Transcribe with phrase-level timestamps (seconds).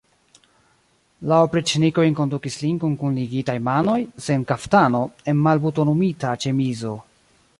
[1.31, 6.99] La opriĉnikoj enkondukis lin kun kunligitaj manoj, sen kaftano, en malbutonumita ĉemizo.